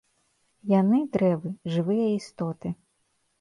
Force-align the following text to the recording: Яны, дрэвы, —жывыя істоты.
Яны, 0.71 1.01
дрэвы, 1.17 1.51
—жывыя 1.73 2.07
істоты. 2.17 2.73